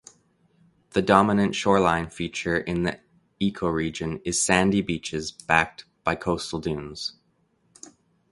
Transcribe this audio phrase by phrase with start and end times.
[0.93, 2.99] The dominant shoreline feature in the
[3.39, 7.17] ecoregion is sandy beaches backed by coastal dunes.